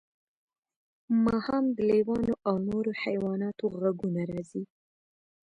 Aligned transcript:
ماښام 1.25 1.65
د 1.75 1.77
لیوانو 1.89 2.33
او 2.47 2.55
نورو 2.67 2.91
حیواناتو 3.03 3.65
غږونه 3.79 4.21
راځي 4.31 4.63